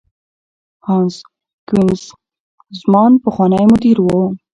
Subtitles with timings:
[0.87, 1.15] هانس
[1.69, 4.07] کوېنیګزمان پخوانی مدیر و.